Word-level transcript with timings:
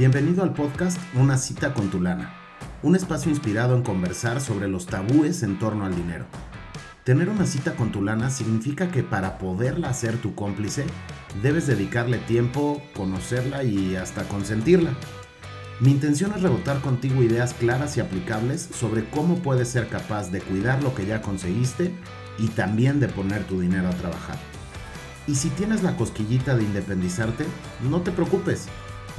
Bienvenido 0.00 0.42
al 0.42 0.54
podcast 0.54 0.98
Una 1.12 1.36
cita 1.36 1.74
con 1.74 1.90
tu 1.90 2.00
lana, 2.00 2.32
un 2.82 2.96
espacio 2.96 3.30
inspirado 3.30 3.76
en 3.76 3.82
conversar 3.82 4.40
sobre 4.40 4.66
los 4.66 4.86
tabúes 4.86 5.42
en 5.42 5.58
torno 5.58 5.84
al 5.84 5.94
dinero. 5.94 6.24
Tener 7.04 7.28
una 7.28 7.44
cita 7.44 7.76
con 7.76 7.92
tu 7.92 8.02
lana 8.02 8.30
significa 8.30 8.90
que 8.90 9.02
para 9.02 9.36
poderla 9.36 9.90
hacer 9.90 10.16
tu 10.16 10.34
cómplice, 10.34 10.86
debes 11.42 11.66
dedicarle 11.66 12.16
tiempo, 12.16 12.80
conocerla 12.96 13.62
y 13.62 13.94
hasta 13.94 14.24
consentirla. 14.24 14.94
Mi 15.80 15.90
intención 15.90 16.32
es 16.34 16.40
rebotar 16.40 16.80
contigo 16.80 17.22
ideas 17.22 17.52
claras 17.52 17.98
y 17.98 18.00
aplicables 18.00 18.70
sobre 18.74 19.04
cómo 19.10 19.40
puedes 19.40 19.68
ser 19.68 19.90
capaz 19.90 20.30
de 20.30 20.40
cuidar 20.40 20.82
lo 20.82 20.94
que 20.94 21.04
ya 21.04 21.20
conseguiste 21.20 21.92
y 22.38 22.48
también 22.48 23.00
de 23.00 23.08
poner 23.08 23.44
tu 23.44 23.60
dinero 23.60 23.88
a 23.88 23.96
trabajar. 23.98 24.38
Y 25.26 25.34
si 25.34 25.50
tienes 25.50 25.82
la 25.82 25.98
cosquillita 25.98 26.56
de 26.56 26.62
independizarte, 26.62 27.44
no 27.82 28.00
te 28.00 28.12
preocupes. 28.12 28.66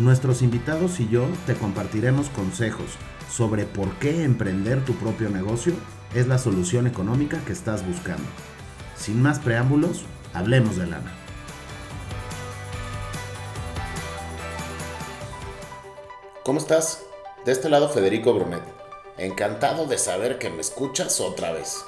Nuestros 0.02 0.42
invitados 0.42 1.00
y 1.00 1.08
yo 1.10 1.28
te 1.46 1.54
compartiremos 1.54 2.30
consejos 2.30 2.88
sobre 3.32 3.66
por 3.66 3.94
qué 4.00 4.24
emprender 4.24 4.84
tu 4.84 4.96
propio 4.96 5.30
negocio 5.30 5.74
es 6.16 6.26
la 6.26 6.40
solución 6.40 6.88
económica 6.88 7.40
que 7.46 7.54
estás 7.54 7.86
buscando. 7.86 8.24
Sin 8.98 9.22
más 9.22 9.38
preámbulos, 9.38 10.02
hablemos 10.34 10.76
de 10.76 10.88
lana. 10.88 11.14
¿Cómo 16.44 16.58
estás? 16.58 17.04
De 17.46 17.52
este 17.52 17.70
lado 17.70 17.88
Federico 17.88 18.34
Brunet. 18.34 18.64
Encantado 19.20 19.86
de 19.86 20.00
saber 20.00 20.40
que 20.40 20.50
me 20.50 20.62
escuchas 20.62 21.22
otra 21.22 21.52
vez. 21.52 21.86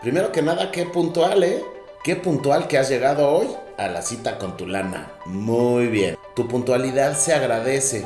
Primero 0.00 0.32
que 0.32 0.40
nada, 0.40 0.70
qué 0.70 0.86
puntual, 0.86 1.44
¿eh? 1.44 1.62
Qué 2.02 2.16
puntual 2.16 2.66
que 2.66 2.78
has 2.78 2.88
llegado 2.88 3.28
hoy 3.28 3.48
a 3.80 3.88
la 3.88 4.02
cita 4.02 4.38
con 4.38 4.56
tu 4.58 4.66
lana. 4.66 5.10
Muy 5.24 5.86
bien. 5.86 6.18
Tu 6.34 6.46
puntualidad 6.46 7.16
se 7.16 7.32
agradece. 7.32 8.04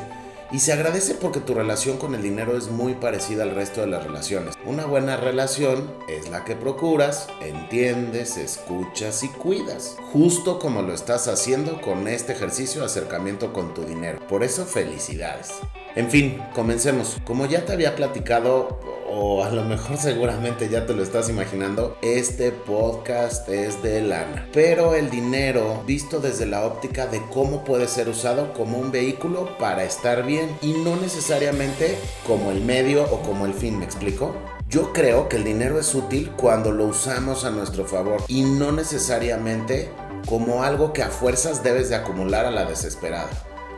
Y 0.51 0.59
se 0.59 0.71
agradece 0.71 1.15
porque 1.15 1.41
tu 1.41 1.53
relación 1.53 1.97
con 1.97 2.15
el 2.15 2.21
dinero 2.21 2.55
es 2.55 2.69
muy 2.69 2.93
parecida 2.93 3.43
al 3.43 3.55
resto 3.55 3.81
de 3.81 3.87
las 3.87 4.03
relaciones. 4.03 4.55
Una 4.65 4.85
buena 4.85 5.17
relación 5.17 5.91
es 6.07 6.29
la 6.29 6.45
que 6.45 6.55
procuras, 6.55 7.27
entiendes, 7.41 8.37
escuchas 8.37 9.23
y 9.23 9.27
cuidas. 9.27 9.97
Justo 10.13 10.59
como 10.59 10.81
lo 10.81 10.93
estás 10.93 11.27
haciendo 11.27 11.81
con 11.81 12.07
este 12.07 12.33
ejercicio 12.33 12.81
de 12.81 12.85
acercamiento 12.85 13.51
con 13.51 13.73
tu 13.73 13.83
dinero. 13.83 14.19
Por 14.29 14.43
eso 14.43 14.65
felicidades. 14.65 15.51
En 15.95 16.09
fin, 16.09 16.41
comencemos. 16.53 17.17
Como 17.25 17.47
ya 17.47 17.65
te 17.65 17.73
había 17.73 17.95
platicado, 17.95 18.79
o 19.17 19.43
a 19.43 19.49
lo 19.49 19.63
mejor 19.63 19.97
seguramente 19.97 20.67
ya 20.67 20.85
te 20.85 20.93
lo 20.93 21.01
estás 21.01 21.29
imaginando, 21.29 21.97
este 22.01 22.51
podcast 22.51 23.47
es 23.47 23.81
de 23.81 24.01
lana. 24.01 24.47
Pero 24.51 24.93
el 24.93 25.09
dinero 25.09 25.83
visto 25.87 26.19
desde 26.19 26.45
la 26.45 26.65
óptica 26.65 27.07
de 27.07 27.21
cómo 27.33 27.63
puede 27.63 27.87
ser 27.87 28.09
usado 28.09 28.53
como 28.53 28.77
un 28.77 28.91
vehículo 28.91 29.57
para 29.57 29.85
estar 29.85 30.25
bien 30.25 30.49
y 30.61 30.73
no 30.73 30.97
necesariamente 30.97 31.97
como 32.27 32.51
el 32.51 32.61
medio 32.61 33.03
o 33.05 33.21
como 33.21 33.45
el 33.45 33.53
fin, 33.53 33.79
¿me 33.79 33.85
explico? 33.85 34.35
Yo 34.67 34.91
creo 34.91 35.29
que 35.29 35.37
el 35.37 35.45
dinero 35.45 35.79
es 35.79 35.95
útil 35.95 36.31
cuando 36.35 36.71
lo 36.71 36.85
usamos 36.85 37.45
a 37.45 37.51
nuestro 37.51 37.85
favor 37.85 38.21
y 38.27 38.43
no 38.43 38.73
necesariamente 38.73 39.89
como 40.27 40.63
algo 40.63 40.91
que 40.91 41.03
a 41.03 41.09
fuerzas 41.09 41.63
debes 41.63 41.89
de 41.89 41.95
acumular 41.95 42.45
a 42.45 42.51
la 42.51 42.65
desesperada. 42.65 43.29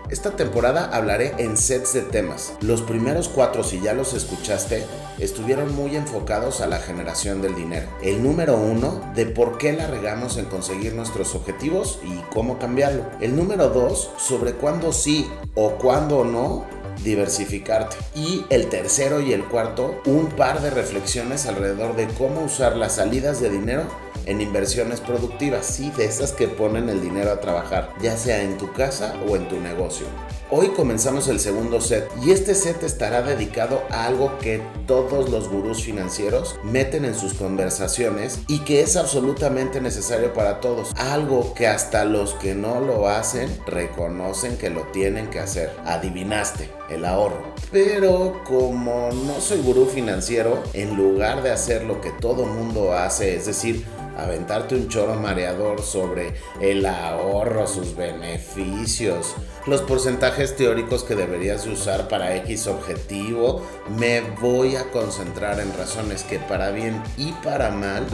Esta 0.10 0.32
temporada 0.32 0.90
hablaré 0.94 1.34
en 1.38 1.58
sets 1.58 1.92
de 1.92 2.02
temas. 2.02 2.54
Los 2.62 2.82
primeros 2.82 3.28
cuatro, 3.28 3.62
si 3.66 3.82
ya 3.82 3.94
los 3.94 4.14
escuchaste, 4.14 4.86
estuvieron 5.20 5.76
muy 5.76 5.98
enfocados 5.98 6.62
a 6.62 6.68
la 6.68 6.80
generación 6.80 7.42
del 7.42 7.56
dinero. 7.56 7.90
El 8.02 8.24
número 8.24 8.56
uno, 8.56 9.02
de 9.16 9.26
por 9.26 9.58
qué 9.58 9.74
la 9.74 9.88
regamos 9.88 10.38
en 10.38 10.46
conseguir 10.46 10.94
nuestros 10.94 11.36
objetivos 11.36 12.00
y 12.06 12.22
cómo 12.34 12.58
cambiarlo. 12.58 13.04
El 13.20 13.36
número 13.36 13.68
dos, 13.68 14.12
sobre 14.18 14.54
cuándo 14.54 14.94
sí 14.94 15.28
o 15.56 15.72
cuándo 15.72 16.24
no 16.24 16.66
diversificarte. 17.04 17.98
Y 18.16 18.46
el 18.50 18.70
tercero 18.70 19.20
y 19.20 19.34
el 19.34 19.44
cuarto, 19.44 20.02
un 20.06 20.28
par 20.28 20.62
de 20.62 20.70
reflexiones 20.70 21.48
alrededor 21.48 21.98
de 21.98 22.08
cómo 22.18 22.46
usar 22.46 22.78
las 22.78 22.96
salidas 22.96 23.42
de 23.42 23.50
dinero 23.50 23.84
en 24.26 24.42
inversiones 24.42 25.02
productivas, 25.02 25.66
sí, 25.66 25.92
de 25.92 26.06
esas 26.06 26.32
que 26.32 26.48
ponen 26.48 26.90
el 26.90 27.02
dinero 27.02 27.32
a 27.32 27.40
trabajar, 27.40 27.94
ya 28.02 28.18
sea 28.18 28.42
en 28.42 28.58
tu 28.58 28.72
casa 28.74 29.16
o 29.28 29.36
en 29.36 29.48
tu 29.48 29.60
negocio. 29.60 30.08
Hoy 30.50 30.70
comenzamos 30.70 31.28
el 31.28 31.42
segundo 31.42 31.82
set 31.82 32.10
y 32.24 32.32
este 32.32 32.56
set 32.56 32.82
estará 32.82 33.22
dedicado 33.22 33.82
a 33.90 34.06
algo 34.06 34.38
que 34.40 34.62
todos 34.86 35.30
los 35.30 35.50
gurús 35.50 35.84
financieros 35.84 36.58
meten 36.64 37.04
en 37.04 37.16
sus 37.16 37.34
conversaciones 37.34 38.40
y 38.48 38.60
que 38.60 38.80
es 38.80 38.96
absolutamente 38.96 39.82
necesario 39.82 40.34
para 40.34 40.62
todos. 40.62 40.94
Algo 40.96 41.54
que 41.54 41.68
hasta 41.68 42.06
los 42.06 42.34
que 42.36 42.56
no 42.56 42.80
lo 42.80 43.10
hacen 43.10 43.50
reconocen 43.66 44.58
que 44.58 44.70
lo 44.70 44.84
tienen 44.94 45.30
que 45.30 45.42
hacer. 45.42 45.70
Adivinaste, 45.86 46.70
el 46.90 47.04
ahorro. 47.04 47.54
Pero 47.70 48.42
como 48.46 49.10
no 49.12 49.42
soy 49.42 49.62
gurú 49.62 49.86
financiero, 49.86 50.64
en 50.72 50.96
lugar 50.96 51.44
de 51.44 51.52
hacer 51.52 51.84
lo 51.84 52.00
que 52.00 52.12
todo 52.12 52.46
mundo 52.46 52.94
hace, 52.94 53.36
es 53.36 53.48
decir, 53.48 53.86
aventarte 54.18 54.76
un 54.76 54.90
choro 54.90 55.16
mareador 55.16 55.82
sobre 55.82 56.34
el 56.60 56.86
ahorro, 56.86 57.68
sus 57.68 57.96
beneficios, 57.96 59.36
los 59.66 59.82
porcentajes 59.82 60.56
teóricos 60.56 61.04
que 61.04 61.16
deberías 61.16 61.66
usar 61.68 62.08
para 62.08 62.36
X 62.38 62.68
objetivo, 62.68 63.62
me 63.98 64.22
voy 64.42 64.76
a 64.76 64.90
concentrar 64.92 65.60
en 65.60 65.76
razones 65.78 66.24
que 66.24 66.40
para 66.40 66.72
bien 66.72 67.02
y 67.18 67.32
para 67.44 67.70
mal 67.70 68.06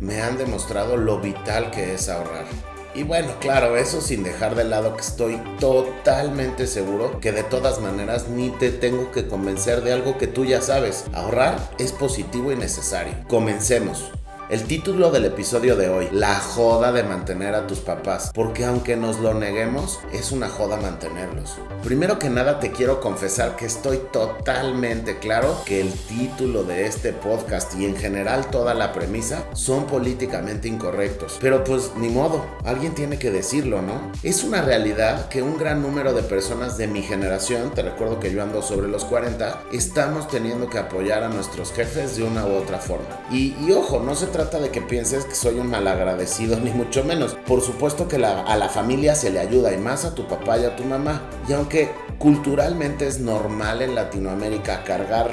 me 0.00 0.20
han 0.20 0.38
demostrado 0.38 0.96
lo 0.96 1.20
vital 1.20 1.70
que 1.70 1.94
es 1.94 2.08
ahorrar. 2.08 2.46
Y 2.94 3.04
bueno, 3.04 3.28
claro, 3.40 3.76
eso 3.78 4.02
sin 4.02 4.22
dejar 4.22 4.54
de 4.54 4.64
lado 4.64 4.94
que 4.96 5.00
estoy 5.00 5.40
totalmente 5.58 6.66
seguro 6.66 7.20
que 7.20 7.32
de 7.32 7.42
todas 7.42 7.80
maneras 7.80 8.28
ni 8.28 8.50
te 8.50 8.70
tengo 8.70 9.10
que 9.12 9.26
convencer 9.26 9.82
de 9.82 9.94
algo 9.94 10.18
que 10.18 10.26
tú 10.26 10.44
ya 10.44 10.60
sabes. 10.60 11.04
Ahorrar 11.14 11.56
es 11.78 11.90
positivo 11.92 12.52
y 12.52 12.56
necesario. 12.56 13.14
Comencemos. 13.28 14.12
El 14.50 14.64
título 14.64 15.10
del 15.10 15.24
episodio 15.24 15.76
de 15.76 15.88
hoy, 15.88 16.08
la 16.10 16.34
joda 16.34 16.92
de 16.92 17.04
mantener 17.04 17.54
a 17.54 17.66
tus 17.66 17.78
papás, 17.78 18.32
porque 18.34 18.64
aunque 18.64 18.96
nos 18.96 19.20
lo 19.20 19.34
neguemos, 19.34 20.00
es 20.12 20.32
una 20.32 20.48
joda 20.48 20.76
mantenerlos. 20.76 21.56
Primero 21.84 22.18
que 22.18 22.28
nada 22.28 22.58
te 22.58 22.72
quiero 22.72 23.00
confesar 23.00 23.56
que 23.56 23.66
estoy 23.66 24.00
totalmente 24.12 25.18
claro 25.18 25.56
que 25.64 25.80
el 25.80 25.92
título 25.92 26.64
de 26.64 26.86
este 26.86 27.12
podcast 27.12 27.74
y 27.76 27.86
en 27.86 27.96
general 27.96 28.50
toda 28.50 28.74
la 28.74 28.92
premisa 28.92 29.44
son 29.54 29.86
políticamente 29.86 30.68
incorrectos, 30.68 31.38
pero 31.40 31.62
pues 31.64 31.92
ni 31.96 32.08
modo, 32.08 32.44
alguien 32.64 32.94
tiene 32.94 33.18
que 33.18 33.30
decirlo, 33.30 33.80
¿no? 33.80 34.12
Es 34.22 34.42
una 34.42 34.60
realidad 34.60 35.28
que 35.28 35.42
un 35.42 35.56
gran 35.56 35.82
número 35.82 36.12
de 36.12 36.22
personas 36.22 36.76
de 36.76 36.88
mi 36.88 37.02
generación, 37.02 37.70
te 37.70 37.82
recuerdo 37.82 38.18
que 38.18 38.32
yo 38.32 38.42
ando 38.42 38.60
sobre 38.60 38.88
los 38.88 39.04
40, 39.04 39.62
estamos 39.72 40.28
teniendo 40.28 40.68
que 40.68 40.78
apoyar 40.78 41.22
a 41.22 41.28
nuestros 41.28 41.72
jefes 41.72 42.16
de 42.16 42.24
una 42.24 42.44
u 42.44 42.56
otra 42.56 42.78
forma. 42.78 43.20
Y, 43.30 43.54
y 43.64 43.72
ojo, 43.72 44.00
no 44.00 44.14
se 44.14 44.31
trata 44.32 44.58
de 44.58 44.70
que 44.70 44.80
pienses 44.80 45.24
que 45.24 45.34
soy 45.34 45.58
un 45.58 45.68
malagradecido, 45.68 46.58
ni 46.60 46.70
mucho 46.70 47.04
menos. 47.04 47.34
Por 47.46 47.60
supuesto 47.60 48.08
que 48.08 48.16
a 48.16 48.56
la 48.56 48.68
familia 48.68 49.14
se 49.14 49.30
le 49.30 49.38
ayuda 49.38 49.72
y 49.72 49.78
más 49.78 50.04
a 50.04 50.14
tu 50.14 50.26
papá 50.26 50.58
y 50.58 50.64
a 50.64 50.74
tu 50.74 50.84
mamá. 50.84 51.30
Y 51.48 51.52
aunque 51.52 51.90
culturalmente 52.18 53.06
es 53.06 53.20
normal 53.20 53.82
en 53.82 53.94
Latinoamérica 53.94 54.84
cargar 54.84 55.30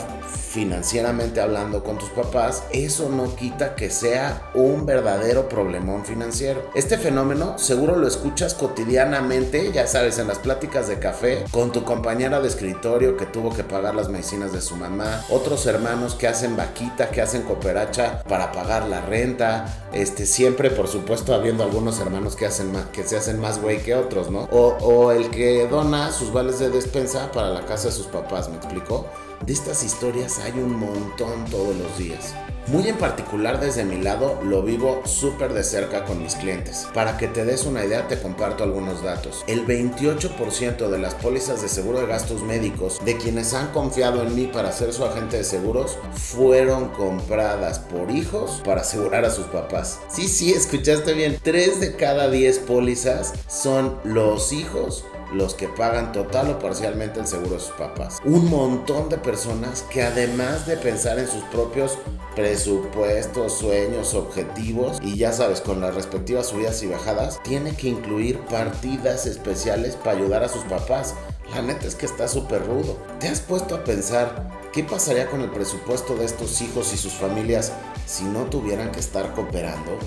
financieramente 0.50 1.42
hablando 1.42 1.84
con 1.84 1.98
tus 1.98 2.10
papás, 2.10 2.64
eso 2.72 3.10
no 3.10 3.36
quita 3.36 3.76
que 3.76 3.90
sea 3.90 4.50
un 4.56 4.86
verdadero 4.86 5.48
problemón 5.48 6.06
financiero. 6.06 6.70
Este 6.74 6.98
fenómeno 6.98 7.58
seguro 7.60 7.96
lo 7.96 8.08
escuchas 8.08 8.56
cotidianamente, 8.56 9.72
ya 9.72 9.86
sabes, 9.86 10.18
en 10.18 10.28
las 10.28 10.40
pláticas 10.40 10.88
de 10.88 10.98
café, 10.98 11.46
con 11.52 11.72
tu 11.72 11.84
compañera 11.84 12.42
de 12.42 12.48
escritorio 12.48 13.16
que 13.16 13.28
tuvo 13.28 13.54
que 13.54 13.64
pagar 13.64 13.94
las 13.94 14.10
medicinas 14.10 14.52
de 14.52 14.62
su 14.62 14.76
mamá, 14.76 15.24
otros 15.30 15.66
hermanos 15.68 16.16
que 16.16 16.28
hacen 16.28 16.58
vaquita, 16.58 17.12
que 17.12 17.22
hacen 17.22 17.44
cooperacha 17.44 18.24
para 18.28 18.52
pagar 18.52 18.88
la 18.88 19.02
renta, 19.02 19.88
este, 19.94 20.26
siempre 20.26 20.72
por 20.72 20.88
supuesto 20.88 21.36
habiendo 21.36 21.64
algunos 21.64 22.00
hermanos 22.00 22.36
que, 22.36 22.48
hacen 22.48 22.74
que 22.92 23.04
se 23.04 23.18
hacen 23.18 23.40
más 23.40 23.62
güey 23.62 23.84
que 23.84 23.94
otros, 23.94 24.32
¿no? 24.32 24.48
O, 24.52 24.78
o 24.82 25.12
el 25.12 25.30
que 25.30 25.68
dona 25.68 26.12
sus 26.12 26.34
vales 26.34 26.58
de 26.58 26.69
despensa 26.70 27.32
para 27.32 27.50
la 27.50 27.66
casa 27.66 27.90
de 27.90 27.94
sus 27.94 28.08
papás, 28.08 28.50
¿me 28.50 28.58
explico? 28.58 29.08
De 29.46 29.54
estas 29.54 29.84
historias 29.84 30.40
hay 30.40 30.52
un 30.54 30.76
montón 30.76 31.46
todos 31.50 31.76
los 31.76 31.98
días. 31.98 32.36
Muy 32.68 32.88
en 32.88 32.98
particular 32.98 33.60
desde 33.60 33.84
mi 33.84 34.00
lado 34.00 34.40
lo 34.44 34.62
vivo 34.62 35.02
súper 35.06 35.54
de 35.54 35.64
cerca 35.64 36.06
con 36.06 36.22
mis 36.22 36.36
clientes. 36.36 36.88
Para 36.94 37.18
que 37.18 37.28
te 37.28 37.44
des 37.44 37.66
una 37.66 37.84
idea 37.84 38.08
te 38.08 38.20
comparto 38.20 38.64
algunos 38.64 39.02
datos. 39.02 39.44
El 39.48 39.66
28% 39.66 40.90
de 40.90 40.98
las 41.00 41.16
pólizas 41.16 41.64
de 41.64 41.70
seguro 41.70 42.02
de 42.02 42.06
gastos 42.06 42.44
médicos 42.44 43.00
de 43.04 43.18
quienes 43.18 43.56
han 43.56 43.72
confiado 43.72 44.22
en 44.22 44.36
mí 44.36 44.46
para 44.46 44.72
ser 44.72 44.94
su 44.94 45.04
agente 45.04 45.38
de 45.38 45.44
seguros 45.46 45.98
fueron 46.14 46.90
compradas 46.90 47.80
por 47.80 48.12
hijos 48.12 48.62
para 48.64 48.82
asegurar 48.82 49.26
a 49.26 49.32
sus 49.32 49.46
papás. 49.48 50.00
Sí, 50.10 50.28
sí, 50.28 50.54
escuchaste 50.54 51.14
bien. 51.14 51.40
3 51.42 51.80
de 51.80 51.96
cada 51.96 52.30
10 52.30 52.60
pólizas 52.60 53.34
son 53.48 53.98
los 54.04 54.54
hijos 54.54 55.06
los 55.34 55.54
que 55.54 55.68
pagan 55.68 56.12
total 56.12 56.50
o 56.52 56.60
parcialmente 56.60 57.20
el 57.20 57.28
seguro 57.28 57.56
de 57.56 57.60
sus 57.60 57.72
papás. 57.72 58.20
Un 58.26 58.50
montón 58.50 59.10
de 59.10 59.18
personas 59.18 59.84
que 59.84 60.04
además 60.04 60.66
de 60.66 60.78
pensar 60.78 61.20
en 61.20 61.28
sus 61.28 61.44
propios 61.46 61.98
presupuestos, 62.36 63.58
sueños, 63.58 64.14
objetivos 64.14 64.98
y 65.02 65.18
ya 65.18 65.34
sabes, 65.34 65.62
con 65.62 65.82
las 65.82 65.96
respectivas 65.96 66.48
subidas 66.48 66.82
y 66.84 66.88
bajadas, 66.88 67.42
tiene 67.44 67.76
que 67.76 67.90
incluir 67.90 68.40
partidas 68.46 69.26
especiales 69.26 69.96
para 69.96 70.18
ayudar 70.18 70.44
a 70.44 70.50
sus 70.50 70.64
papás. 70.64 71.16
La 71.54 71.62
neta 71.62 71.88
es 71.88 71.96
que 71.96 72.06
está 72.06 72.28
súper 72.28 72.66
rudo. 72.66 72.98
¿Te 73.20 73.28
has 73.28 73.42
puesto 73.42 73.76
a 73.76 73.84
pensar 73.84 74.50
qué 74.72 74.84
pasaría 74.84 75.28
con 75.28 75.42
el 75.42 75.50
presupuesto 75.50 76.16
de 76.16 76.26
estos 76.26 76.62
hijos 76.62 76.94
y 76.94 76.98
sus 76.98 77.14
familias 77.14 77.72
si 78.06 78.24
no 78.24 78.44
tuvieran 78.46 78.92
que 78.92 79.00
estar 79.00 79.34
cooperando? 79.34 79.98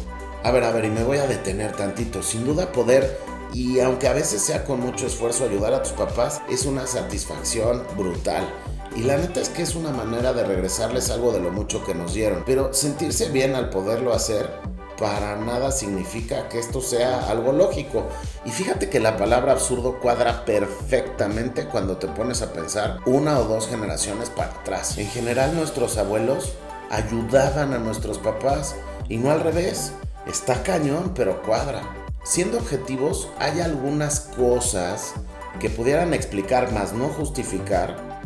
A 0.45 0.51
ver, 0.51 0.65
a 0.65 0.73
ver, 0.73 0.85
y 0.87 0.91
me 0.91 1.05
voy 1.05 1.19
a 1.19 1.27
detener 1.27 1.73
tantito. 1.73 2.23
Sin 2.23 2.45
duda 2.45 2.73
poder 2.73 3.19
y 3.53 3.81
aunque 3.81 4.09
a 4.09 4.13
veces 4.13 4.43
sea 4.43 4.65
con 4.65 4.81
mucho 4.81 5.07
esfuerzo 5.07 5.45
ayudar 5.45 5.75
a 5.75 5.83
tus 5.83 5.93
papás, 5.93 6.41
es 6.49 6.65
una 6.65 6.87
satisfacción 6.87 7.83
brutal. 7.97 8.49
Y 8.97 9.03
la 9.03 9.17
neta 9.17 9.41
es 9.41 9.49
que 9.49 9.63
es 9.63 9.75
una 9.75 9.91
manera 9.91 10.33
de 10.33 10.45
regresarles 10.45 11.11
algo 11.11 11.33
de 11.33 11.41
lo 11.41 11.51
mucho 11.51 11.85
que 11.85 11.95
nos 11.95 12.15
dieron. 12.15 12.43
Pero 12.45 12.75
sentirse 12.75 13.31
bien 13.31 13.55
al 13.55 13.71
poderlo 13.71 14.13
hacer 14.13 14.51
para 14.99 15.37
nada 15.37 15.73
significa 15.73 16.49
que 16.49 16.59
esto 16.59 16.81
sea 16.81 17.29
algo 17.31 17.53
lógico. 17.53 18.07
Y 18.45 18.51
fíjate 18.51 18.89
que 18.89 19.01
la 19.01 19.17
palabra 19.17 19.53
absurdo 19.53 19.99
cuadra 19.99 20.45
perfectamente 20.45 21.67
cuando 21.67 21.97
te 21.97 22.07
pones 22.09 22.43
a 22.43 22.53
pensar 22.53 22.99
una 23.07 23.39
o 23.39 23.45
dos 23.45 23.69
generaciones 23.69 24.31
para 24.31 24.53
atrás. 24.53 24.99
En 24.99 25.09
general 25.09 25.55
nuestros 25.55 25.97
abuelos 25.97 26.53
ayudaban 26.91 27.73
a 27.73 27.79
nuestros 27.79 28.19
papás 28.19 28.77
y 29.09 29.17
no 29.17 29.31
al 29.31 29.41
revés. 29.41 29.93
Está 30.27 30.63
cañón, 30.63 31.13
pero 31.15 31.43
cuadra. 31.43 32.02
Siendo 32.25 32.59
objetivos, 32.59 33.29
hay 33.41 33.61
algunas 33.61 34.21
cosas 34.21 35.15
que 35.59 35.69
pudieran 35.69 36.15
explicar 36.15 36.73
más 36.73 36.93
no 36.93 37.09
justificar 37.09 38.23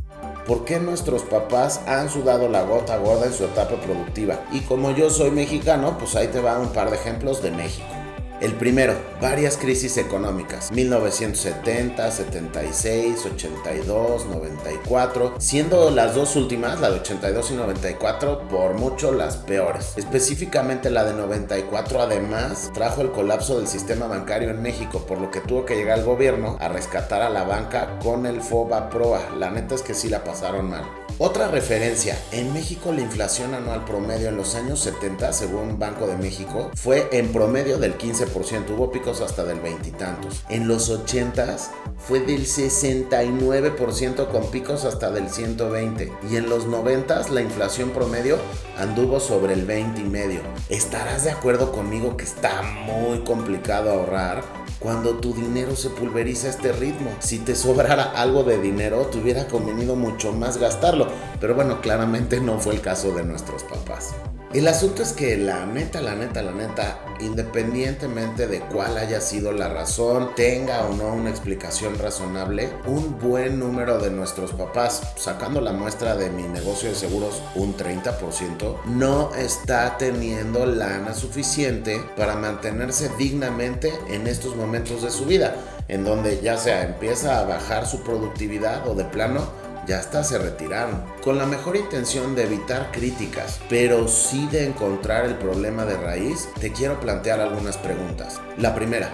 por 0.47 0.67
qué 0.67 0.79
nuestros 0.79 1.23
papás 1.23 1.81
han 1.87 2.11
sudado 2.11 2.49
la 2.49 2.63
gota 2.63 2.99
gorda 2.99 3.27
en 3.27 3.33
su 3.33 3.45
etapa 3.45 3.77
productiva. 3.81 4.39
Y 4.53 4.61
como 4.61 4.91
yo 4.91 5.09
soy 5.09 5.31
mexicano, 5.31 5.97
pues 5.99 6.15
ahí 6.15 6.29
te 6.29 6.41
va 6.41 6.59
un 6.59 6.75
par 6.75 6.91
de 6.91 6.97
ejemplos 6.97 7.43
de 7.43 7.51
México. 7.51 7.96
El 8.39 8.53
primero, 8.53 8.95
varias 9.23 9.57
crisis 9.57 9.97
económicas, 9.97 10.71
1970, 10.71 12.11
76, 12.11 13.25
82, 13.25 14.27
94, 14.27 15.37
siendo 15.39 15.91
las 15.91 16.15
dos 16.15 16.37
últimas, 16.37 16.79
la 16.81 16.91
de 16.91 17.01
82 17.01 17.53
y 17.53 17.55
94, 17.55 18.47
por 18.49 18.75
mucho 18.75 19.13
las 19.13 19.39
peores. 19.39 19.95
Específicamente 19.97 20.91
la 20.91 21.05
de 21.05 21.15
94 21.15 22.03
además 22.03 22.71
trajo 22.75 23.01
el 23.01 23.11
colapso 23.11 23.57
del 23.57 23.69
sistema 23.69 24.07
bancario 24.07 24.51
en 24.51 24.61
México, 24.61 25.07
por 25.07 25.19
lo 25.19 25.31
que 25.31 25.41
tuvo 25.41 25.65
que 25.65 25.77
llegar 25.77 25.99
el 25.99 26.05
gobierno 26.05 26.59
a 26.61 26.69
rescatar 26.69 27.23
a 27.23 27.31
la 27.31 27.45
banca 27.45 27.99
con 28.01 28.27
el 28.27 28.43
FOBA 28.43 28.91
Proa. 28.91 29.31
La 29.39 29.51
neta 29.51 29.75
es 29.75 29.81
que 29.81 29.95
sí 29.95 30.11
la 30.11 30.25
pasaron 30.25 30.69
mal. 30.69 30.85
Otra 31.19 31.49
referencia, 31.49 32.15
en 32.31 32.53
México 32.53 32.93
la 32.93 33.01
inflación 33.01 33.55
anual 33.55 33.87
promedio 33.87 34.29
en 34.29 34.37
los 34.37 34.55
años 34.55 34.81
70, 34.81 35.33
según 35.33 35.79
Banco 35.79 36.07
de 36.07 36.19
México, 36.19 36.71
fue 36.75 37.09
en 37.11 37.33
promedio 37.33 37.79
del 37.79 37.97
15%, 37.97 38.26
hubo 38.35 38.91
picos 38.91 39.21
hasta 39.21 39.45
del 39.45 39.61
veintitantos. 39.61 40.45
En 40.49 40.69
los 40.69 40.89
80 40.89 41.57
fue 41.99 42.21
del 42.21 42.47
69% 42.47 44.29
con 44.29 44.51
picos 44.51 44.85
hasta 44.85 45.11
del 45.11 45.29
120 45.31 46.13
y 46.31 46.37
en 46.37 46.49
los 46.49 46.67
90 46.67 47.29
la 47.31 47.41
inflación 47.41 47.91
promedio 47.91 48.39
anduvo 48.79 49.21
sobre 49.21 49.55
el 49.55 49.65
20 49.65 50.01
y 50.01 50.05
medio. 50.05 50.41
¿Estarás 50.69 51.25
de 51.25 51.31
acuerdo 51.31 51.73
conmigo 51.73 52.17
que 52.17 52.25
está 52.25 52.63
muy 52.63 53.21
complicado 53.21 53.91
ahorrar? 53.91 54.67
cuando 54.79 55.15
tu 55.15 55.35
dinero 55.35 55.75
se 55.75 55.91
pulveriza 55.91 56.47
a 56.49 56.51
este 56.51 56.71
ritmo. 56.73 57.11
Si 57.19 57.39
te 57.39 57.55
sobrara 57.55 58.05
algo 58.05 58.45
de 58.45 58.61
dinero, 58.61 59.07
te 59.07 59.19
hubiera 59.19 59.49
convenido 59.49 59.97
mucho 59.97 60.33
más 60.33 60.59
gastarlo. 60.59 61.09
Pero 61.41 61.55
bueno, 61.55 61.81
claramente 61.81 62.41
no 62.41 62.59
fue 62.59 62.75
el 62.75 62.81
caso 62.81 63.13
de 63.13 63.25
nuestros 63.25 63.65
papás. 63.65 64.15
El 64.57 64.69
asunto 64.69 65.03
es 65.03 65.13
que 65.13 65.37
la 65.37 65.67
neta, 65.67 66.01
la 66.01 66.15
neta, 66.15 66.41
la 66.41 66.53
neta, 66.53 67.01
independientemente 67.21 68.47
de 68.47 68.61
cuál 68.61 68.97
haya 68.97 69.21
sido 69.21 69.53
la 69.53 69.69
razón, 69.69 70.31
tenga 70.35 70.87
o 70.87 70.95
no 70.95 71.13
una 71.13 71.29
explicación 71.29 71.99
razonable, 71.99 72.71
un 72.87 73.19
buen 73.19 73.59
número 73.59 73.99
de 73.99 74.11
nuestros 74.11 74.53
papás, 74.53 75.13
sacando 75.17 75.61
la 75.61 75.75
muestra 75.75 76.17
de 76.17 76.31
mi 76.31 76.45
negocio 76.45 76.89
de 76.89 76.95
seguros, 76.95 77.43
un 77.55 77.77
30%, 77.77 78.85
no 78.87 79.35
está 79.35 79.99
teniendo 79.99 80.65
lana 80.65 81.13
suficiente 81.13 82.03
para 82.17 82.35
mantenerse 82.37 83.11
dignamente 83.19 83.93
en 84.09 84.27
estos 84.27 84.57
momentos 84.57 85.03
de 85.03 85.11
su 85.11 85.27
vida, 85.27 85.55
en 85.89 86.03
donde 86.03 86.41
ya 86.41 86.57
sea 86.57 86.83
empieza 86.83 87.41
a 87.41 87.45
bajar 87.45 87.87
su 87.87 88.03
productividad 88.03 88.89
o 88.89 88.95
de 88.95 89.05
plano 89.05 89.66
ya 89.87 90.01
hasta 90.01 90.25
se 90.25 90.39
retiraron, 90.39 91.03
con 91.23 91.39
la 91.39 91.47
mejor 91.47 91.77
intención 91.77 92.35
de 92.35 92.45
evitar 92.45 92.91
críticas, 92.93 93.61
pero 93.69 94.09
sí 94.09 94.49
de 94.51 94.67
encontrar 94.67 95.25
el 95.25 95.37
problema 95.37 95.85
de 95.85 95.97
raíz, 95.97 96.49
te 96.61 96.73
quiero 96.73 97.01
plantear 97.01 97.41
algunas 97.41 97.77
preguntas. 97.77 98.41
La 98.59 98.75
primera, 98.75 99.11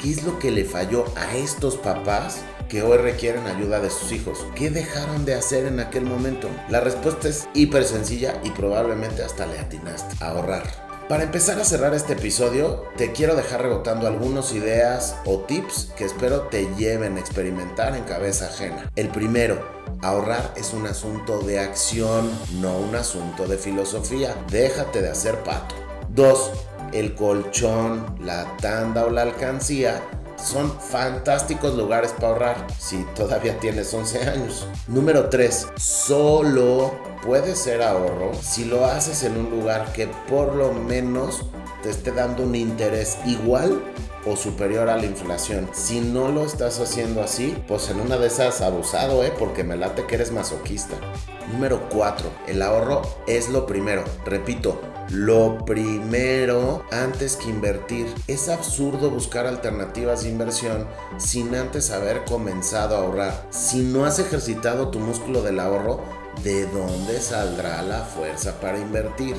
¿qué 0.00 0.10
es 0.10 0.24
lo 0.24 0.38
que 0.38 0.50
le 0.50 0.64
falló 0.64 1.04
a 1.16 1.36
estos 1.36 1.76
papás 1.76 2.42
que 2.68 2.82
hoy 2.82 2.98
requieren 2.98 3.46
ayuda 3.46 3.80
de 3.80 3.90
sus 3.90 4.12
hijos? 4.12 4.44
¿Qué 4.54 4.70
dejaron 4.70 5.24
de 5.24 5.34
hacer 5.34 5.66
en 5.66 5.80
aquel 5.80 6.04
momento? 6.04 6.48
La 6.68 6.80
respuesta 6.80 7.28
es 7.28 7.48
hiper 7.54 7.84
sencilla 7.84 8.40
y 8.42 8.50
probablemente 8.50 9.22
hasta 9.22 9.46
le 9.46 9.58
atinaste. 9.58 10.24
Ahorrar. 10.24 10.86
Para 11.08 11.22
empezar 11.22 11.60
a 11.60 11.64
cerrar 11.64 11.94
este 11.94 12.14
episodio, 12.14 12.84
te 12.96 13.12
quiero 13.12 13.36
dejar 13.36 13.62
rebotando 13.62 14.08
algunas 14.08 14.52
ideas 14.52 15.14
o 15.24 15.38
tips 15.38 15.92
que 15.96 16.04
espero 16.04 16.48
te 16.48 16.66
lleven 16.74 17.16
a 17.16 17.20
experimentar 17.20 17.94
en 17.94 18.02
cabeza 18.02 18.46
ajena. 18.46 18.90
El 18.96 19.10
primero, 19.10 19.75
ahorrar 20.08 20.52
es 20.56 20.72
un 20.72 20.86
asunto 20.86 21.40
de 21.40 21.58
acción, 21.58 22.30
no 22.60 22.76
un 22.78 22.94
asunto 22.94 23.46
de 23.46 23.58
filosofía. 23.58 24.34
Déjate 24.50 25.02
de 25.02 25.10
hacer 25.10 25.42
pato. 25.42 25.74
Dos, 26.08 26.50
el 26.92 27.14
colchón, 27.14 28.16
la 28.20 28.56
tanda 28.56 29.04
o 29.04 29.10
la 29.10 29.22
alcancía 29.22 30.02
son 30.36 30.70
fantásticos 30.80 31.74
lugares 31.74 32.12
para 32.12 32.28
ahorrar 32.28 32.66
si 32.78 33.04
todavía 33.14 33.58
tienes 33.58 33.92
11 33.92 34.28
años. 34.28 34.66
Número 34.88 35.28
3. 35.28 35.68
Solo 35.76 36.94
puede 37.24 37.56
ser 37.56 37.82
ahorro 37.82 38.32
si 38.40 38.64
lo 38.64 38.84
haces 38.84 39.22
en 39.24 39.36
un 39.36 39.50
lugar 39.50 39.92
que 39.92 40.06
por 40.28 40.54
lo 40.54 40.72
menos 40.72 41.46
te 41.86 41.92
esté 41.92 42.10
dando 42.10 42.42
un 42.42 42.56
interés 42.56 43.16
igual 43.26 43.80
o 44.26 44.34
superior 44.34 44.88
a 44.88 44.96
la 44.96 45.06
inflación. 45.06 45.70
Si 45.72 46.00
no 46.00 46.32
lo 46.32 46.44
estás 46.44 46.80
haciendo 46.80 47.22
así, 47.22 47.56
pues 47.68 47.90
en 47.90 48.00
una 48.00 48.16
de 48.16 48.26
esas 48.26 48.60
abusado, 48.60 49.22
¿eh? 49.22 49.32
Porque 49.38 49.62
me 49.62 49.76
late 49.76 50.04
que 50.04 50.16
eres 50.16 50.32
masoquista. 50.32 50.96
Número 51.52 51.88
4. 51.90 52.28
El 52.48 52.60
ahorro 52.60 53.02
es 53.28 53.50
lo 53.50 53.66
primero. 53.66 54.02
Repito, 54.24 54.80
lo 55.10 55.64
primero 55.64 56.82
antes 56.90 57.36
que 57.36 57.50
invertir. 57.50 58.12
Es 58.26 58.48
absurdo 58.48 59.08
buscar 59.08 59.46
alternativas 59.46 60.24
de 60.24 60.30
inversión 60.30 60.88
sin 61.18 61.54
antes 61.54 61.92
haber 61.92 62.24
comenzado 62.24 62.96
a 62.96 62.98
ahorrar. 62.98 63.46
Si 63.50 63.78
no 63.78 64.06
has 64.06 64.18
ejercitado 64.18 64.88
tu 64.88 64.98
músculo 64.98 65.40
del 65.40 65.60
ahorro, 65.60 66.00
¿de 66.42 66.66
dónde 66.66 67.20
saldrá 67.20 67.80
la 67.82 68.00
fuerza 68.00 68.60
para 68.60 68.76
invertir? 68.76 69.36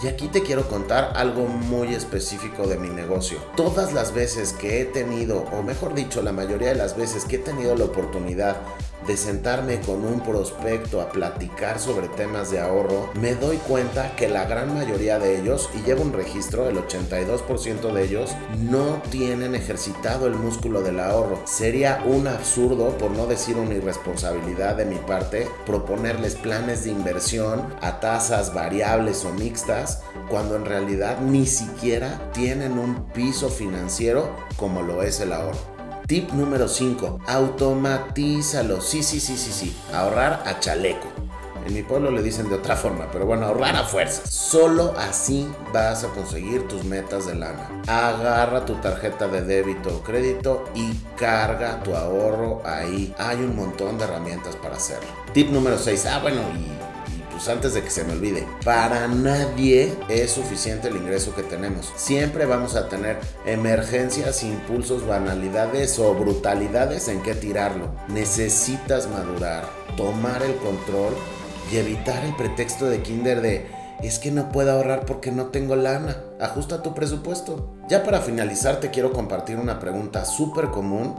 Y 0.00 0.06
aquí 0.06 0.28
te 0.28 0.42
quiero 0.42 0.68
contar 0.68 1.12
algo 1.16 1.46
muy 1.46 1.92
específico 1.92 2.68
de 2.68 2.78
mi 2.78 2.88
negocio. 2.88 3.38
Todas 3.56 3.92
las 3.92 4.14
veces 4.14 4.52
que 4.52 4.80
he 4.80 4.84
tenido, 4.84 5.44
o 5.52 5.62
mejor 5.64 5.94
dicho, 5.94 6.22
la 6.22 6.32
mayoría 6.32 6.68
de 6.68 6.76
las 6.76 6.96
veces 6.96 7.24
que 7.24 7.36
he 7.36 7.40
tenido 7.40 7.74
la 7.74 7.86
oportunidad 7.86 8.58
de 9.06 9.16
sentarme 9.16 9.80
con 9.80 10.04
un 10.04 10.20
prospecto 10.20 11.00
a 11.00 11.10
platicar 11.10 11.78
sobre 11.78 12.08
temas 12.08 12.50
de 12.50 12.60
ahorro, 12.60 13.10
me 13.14 13.34
doy 13.34 13.56
cuenta 13.56 14.14
que 14.16 14.28
la 14.28 14.44
gran 14.44 14.74
mayoría 14.74 15.18
de 15.18 15.40
ellos, 15.40 15.70
y 15.74 15.82
llevo 15.82 16.02
un 16.02 16.12
registro, 16.12 16.68
el 16.68 16.76
82% 16.76 17.92
de 17.92 18.04
ellos, 18.04 18.32
no 18.58 19.00
tienen 19.10 19.54
ejercitado 19.54 20.26
el 20.26 20.34
músculo 20.34 20.82
del 20.82 21.00
ahorro. 21.00 21.40
Sería 21.46 22.02
un 22.04 22.26
absurdo, 22.26 22.98
por 22.98 23.10
no 23.12 23.26
decir 23.26 23.56
una 23.56 23.74
irresponsabilidad 23.74 24.76
de 24.76 24.84
mi 24.84 24.96
parte, 24.96 25.48
proponerles 25.64 26.34
planes 26.34 26.84
de 26.84 26.90
inversión 26.90 27.74
a 27.80 28.00
tasas 28.00 28.52
variables 28.52 29.24
o 29.24 29.32
mixtas, 29.32 29.87
cuando 30.28 30.56
en 30.56 30.64
realidad 30.64 31.20
ni 31.20 31.46
siquiera 31.46 32.30
tienen 32.32 32.78
un 32.78 33.04
piso 33.12 33.48
financiero 33.48 34.30
como 34.56 34.82
lo 34.82 35.02
es 35.02 35.20
el 35.20 35.32
ahorro. 35.32 35.58
Tip 36.06 36.32
número 36.32 36.68
5. 36.68 37.20
Automatízalo. 37.26 38.80
Sí, 38.80 39.02
sí, 39.02 39.20
sí, 39.20 39.36
sí, 39.36 39.52
sí. 39.52 39.76
Ahorrar 39.92 40.42
a 40.46 40.58
chaleco. 40.58 41.06
En 41.66 41.74
mi 41.74 41.82
pueblo 41.82 42.10
le 42.10 42.22
dicen 42.22 42.48
de 42.48 42.54
otra 42.54 42.76
forma, 42.76 43.10
pero 43.12 43.26
bueno, 43.26 43.44
ahorrar 43.44 43.76
a 43.76 43.84
fuerza. 43.84 44.22
Solo 44.26 44.94
así 44.96 45.46
vas 45.70 46.02
a 46.02 46.08
conseguir 46.08 46.66
tus 46.66 46.82
metas 46.84 47.26
de 47.26 47.34
lana. 47.34 47.68
Agarra 47.86 48.64
tu 48.64 48.76
tarjeta 48.76 49.28
de 49.28 49.42
débito 49.42 49.94
o 49.96 50.02
crédito 50.02 50.64
y 50.74 50.94
carga 51.18 51.82
tu 51.82 51.94
ahorro 51.94 52.62
ahí. 52.64 53.14
Hay 53.18 53.36
un 53.42 53.54
montón 53.54 53.98
de 53.98 54.04
herramientas 54.04 54.56
para 54.56 54.76
hacerlo. 54.76 55.08
Tip 55.34 55.50
número 55.50 55.76
6. 55.76 56.06
Ah, 56.06 56.20
bueno, 56.22 56.40
y 56.56 56.87
antes 57.46 57.74
de 57.74 57.82
que 57.82 57.90
se 57.90 58.02
me 58.02 58.14
olvide, 58.14 58.44
para 58.64 59.06
nadie 59.06 59.94
es 60.08 60.32
suficiente 60.32 60.88
el 60.88 60.96
ingreso 60.96 61.34
que 61.34 61.42
tenemos. 61.42 61.92
Siempre 61.94 62.46
vamos 62.46 62.74
a 62.74 62.88
tener 62.88 63.18
emergencias, 63.46 64.42
impulsos, 64.42 65.06
banalidades 65.06 65.98
o 65.98 66.14
brutalidades 66.14 67.06
en 67.08 67.22
que 67.22 67.34
tirarlo. 67.34 67.90
Necesitas 68.08 69.08
madurar, 69.08 69.68
tomar 69.96 70.42
el 70.42 70.56
control 70.56 71.14
y 71.70 71.76
evitar 71.76 72.24
el 72.24 72.34
pretexto 72.34 72.86
de 72.86 73.02
Kinder 73.02 73.40
de 73.40 73.66
es 74.02 74.18
que 74.18 74.30
no 74.30 74.50
puedo 74.50 74.72
ahorrar 74.72 75.06
porque 75.06 75.32
no 75.32 75.46
tengo 75.46 75.76
lana. 75.76 76.16
Ajusta 76.40 76.82
tu 76.82 76.94
presupuesto. 76.94 77.74
Ya 77.88 78.04
para 78.04 78.20
finalizar 78.20 78.80
te 78.80 78.90
quiero 78.90 79.12
compartir 79.12 79.56
una 79.56 79.78
pregunta 79.78 80.24
súper 80.24 80.68
común 80.68 81.14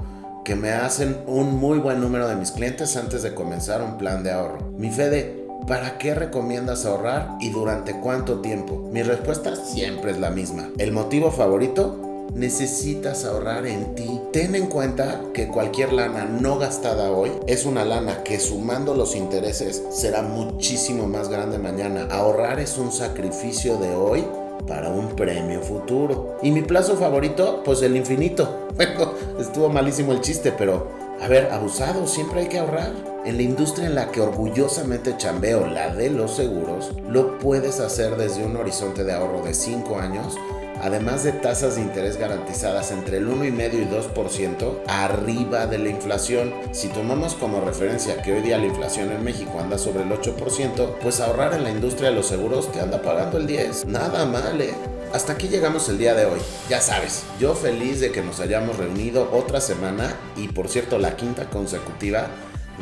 que 0.45 0.55
me 0.55 0.71
hacen 0.71 1.21
un 1.27 1.57
muy 1.57 1.77
buen 1.77 1.99
número 2.01 2.27
de 2.27 2.35
mis 2.35 2.51
clientes 2.51 2.95
antes 2.95 3.21
de 3.21 3.35
comenzar 3.35 3.83
un 3.83 3.97
plan 3.97 4.23
de 4.23 4.31
ahorro. 4.31 4.71
Mi 4.77 4.89
Fede, 4.89 5.38
¿para 5.67 5.97
qué 5.97 6.15
recomiendas 6.15 6.85
ahorrar 6.85 7.37
y 7.39 7.49
durante 7.49 7.99
cuánto 7.99 8.41
tiempo? 8.41 8.77
Mi 8.91 9.03
respuesta 9.03 9.55
siempre 9.55 10.11
es 10.11 10.19
la 10.19 10.29
misma. 10.29 10.69
¿El 10.77 10.91
motivo 10.91 11.31
favorito? 11.31 12.05
necesitas 12.33 13.25
ahorrar 13.25 13.65
en 13.65 13.95
ti. 13.95 14.21
Ten 14.31 14.55
en 14.55 14.67
cuenta 14.67 15.21
que 15.33 15.47
cualquier 15.47 15.93
lana 15.93 16.25
no 16.25 16.57
gastada 16.57 17.11
hoy 17.11 17.31
es 17.47 17.65
una 17.65 17.85
lana 17.85 18.23
que 18.23 18.39
sumando 18.39 18.93
los 18.93 19.15
intereses 19.15 19.83
será 19.91 20.21
muchísimo 20.21 21.07
más 21.07 21.29
grande 21.29 21.57
mañana. 21.57 22.07
Ahorrar 22.11 22.59
es 22.59 22.77
un 22.77 22.91
sacrificio 22.91 23.77
de 23.77 23.95
hoy 23.95 24.23
para 24.67 24.89
un 24.89 25.15
premio 25.15 25.61
futuro. 25.61 26.37
Y 26.41 26.51
mi 26.51 26.61
plazo 26.61 26.95
favorito, 26.95 27.61
pues 27.63 27.81
el 27.81 27.95
infinito. 27.95 28.67
Estuvo 29.39 29.69
malísimo 29.69 30.11
el 30.11 30.21
chiste, 30.21 30.51
pero 30.51 30.87
a 31.21 31.27
ver, 31.27 31.49
abusado, 31.51 32.07
siempre 32.07 32.41
hay 32.41 32.47
que 32.47 32.59
ahorrar. 32.59 32.93
En 33.29 33.37
la 33.37 33.43
industria 33.43 33.85
en 33.85 33.93
la 33.93 34.11
que 34.11 34.21
orgullosamente 34.21 35.15
chambeo, 35.15 35.67
la 35.67 35.93
de 35.93 36.09
los 36.09 36.35
seguros, 36.35 36.89
lo 37.07 37.37
puedes 37.37 37.79
hacer 37.79 38.17
desde 38.17 38.43
un 38.43 38.55
horizonte 38.55 39.03
de 39.03 39.13
ahorro 39.13 39.43
de 39.43 39.53
5 39.53 39.99
años 39.99 40.35
además 40.81 41.23
de 41.23 41.33
tasas 41.33 41.75
de 41.75 41.81
interés 41.81 42.17
garantizadas 42.17 42.91
entre 42.91 43.17
el 43.17 43.27
1,5 43.27 43.73
y 43.73 43.85
2% 43.85 44.79
arriba 44.87 45.67
de 45.67 45.77
la 45.77 45.89
inflación. 45.89 46.53
Si 46.71 46.87
tomamos 46.87 47.35
como 47.35 47.61
referencia 47.61 48.19
que 48.21 48.33
hoy 48.33 48.41
día 48.41 48.57
la 48.57 48.65
inflación 48.65 49.11
en 49.11 49.23
México 49.23 49.59
anda 49.59 49.77
sobre 49.77 50.03
el 50.03 50.09
8%, 50.09 50.95
pues 51.01 51.19
ahorrar 51.19 51.53
en 51.53 51.65
la 51.65 51.69
industria 51.69 52.09
de 52.09 52.15
los 52.15 52.27
seguros 52.27 52.71
te 52.71 52.79
anda 52.79 53.01
pagando 53.01 53.37
el 53.37 53.45
10%. 53.45 53.85
Nada 53.85 54.25
mal, 54.25 54.59
¿eh? 54.59 54.73
Hasta 55.13 55.33
aquí 55.33 55.49
llegamos 55.49 55.89
el 55.89 55.97
día 55.97 56.15
de 56.15 56.25
hoy. 56.25 56.39
Ya 56.69 56.81
sabes, 56.81 57.23
yo 57.39 57.53
feliz 57.55 57.99
de 57.99 58.11
que 58.11 58.23
nos 58.23 58.39
hayamos 58.39 58.77
reunido 58.77 59.29
otra 59.33 59.59
semana 59.59 60.15
y 60.37 60.47
por 60.47 60.69
cierto 60.69 60.97
la 60.97 61.15
quinta 61.15 61.49
consecutiva 61.49 62.29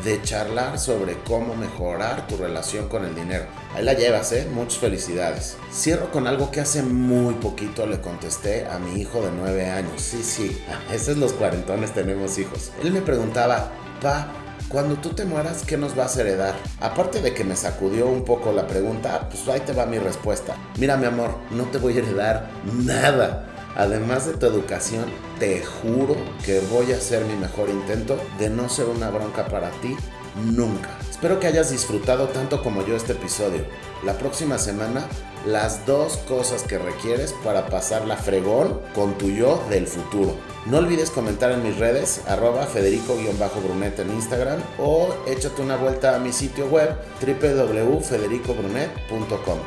de 0.03 0.21
charlar 0.21 0.79
sobre 0.79 1.17
cómo 1.23 1.55
mejorar 1.55 2.27
tu 2.27 2.37
relación 2.37 2.87
con 2.87 3.05
el 3.05 3.15
dinero. 3.15 3.45
Ahí 3.75 3.83
la 3.83 3.93
llevas, 3.93 4.31
¿eh? 4.31 4.47
Muchas 4.53 4.79
felicidades. 4.79 5.57
Cierro 5.71 6.11
con 6.11 6.27
algo 6.27 6.51
que 6.51 6.61
hace 6.61 6.83
muy 6.83 7.35
poquito 7.35 7.85
le 7.85 7.99
contesté 7.99 8.67
a 8.67 8.79
mi 8.79 9.01
hijo 9.01 9.21
de 9.21 9.31
9 9.31 9.69
años. 9.69 10.01
Sí, 10.01 10.21
sí, 10.23 10.61
esos 10.93 11.17
los 11.17 11.33
cuarentones 11.33 11.93
tenemos 11.93 12.37
hijos. 12.37 12.71
Él 12.83 12.91
me 12.91 13.01
preguntaba, 13.01 13.71
pa, 14.01 14.27
cuando 14.69 14.95
tú 14.95 15.09
te 15.09 15.25
mueras, 15.25 15.63
¿qué 15.65 15.77
nos 15.77 15.95
vas 15.95 16.17
a 16.17 16.21
heredar? 16.21 16.55
Aparte 16.81 17.21
de 17.21 17.33
que 17.33 17.43
me 17.43 17.55
sacudió 17.55 18.07
un 18.07 18.23
poco 18.23 18.51
la 18.51 18.67
pregunta, 18.67 19.29
pues 19.29 19.47
ahí 19.47 19.61
te 19.61 19.73
va 19.73 19.85
mi 19.85 19.97
respuesta. 19.97 20.55
Mira, 20.77 20.97
mi 20.97 21.05
amor, 21.05 21.37
no 21.51 21.63
te 21.65 21.77
voy 21.77 21.95
a 21.95 21.99
heredar 21.99 22.49
nada 22.73 23.56
Además 23.77 24.25
de 24.25 24.33
tu 24.33 24.45
educación, 24.47 25.05
te 25.39 25.63
juro 25.63 26.17
que 26.43 26.59
voy 26.61 26.93
a 26.93 26.97
hacer 26.97 27.25
mi 27.25 27.35
mejor 27.35 27.69
intento 27.69 28.17
de 28.39 28.49
no 28.49 28.69
ser 28.69 28.87
una 28.87 29.11
bronca 29.11 29.49
para 29.49 29.69
ti 29.69 29.95
nunca. 30.35 30.97
Espero 31.11 31.39
que 31.39 31.45
hayas 31.45 31.69
disfrutado 31.69 32.29
tanto 32.29 32.63
como 32.63 32.83
yo 32.83 32.95
este 32.95 33.11
episodio. 33.13 33.67
La 34.03 34.17
próxima 34.17 34.57
semana, 34.57 35.07
las 35.45 35.85
dos 35.85 36.17
cosas 36.27 36.63
que 36.63 36.79
requieres 36.79 37.35
para 37.43 37.67
pasar 37.67 38.07
la 38.07 38.17
fregón 38.17 38.81
con 38.95 39.15
tu 39.19 39.29
yo 39.29 39.63
del 39.69 39.85
futuro. 39.85 40.33
No 40.65 40.79
olvides 40.79 41.11
comentar 41.11 41.51
en 41.51 41.61
mis 41.61 41.77
redes, 41.77 42.21
arroba 42.27 42.65
federico-brunet 42.65 43.99
en 43.99 44.11
Instagram 44.11 44.59
o 44.79 45.13
échate 45.27 45.61
una 45.61 45.77
vuelta 45.77 46.15
a 46.15 46.19
mi 46.19 46.33
sitio 46.33 46.65
web 46.65 46.95
www.federicobrunet.com. 47.21 49.59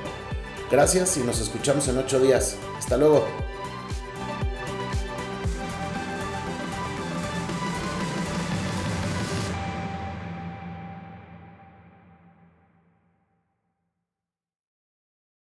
Gracias 0.68 1.16
y 1.16 1.20
nos 1.20 1.40
escuchamos 1.40 1.86
en 1.86 1.98
ocho 1.98 2.18
días. 2.18 2.56
Hasta 2.76 2.96
luego. 2.96 3.49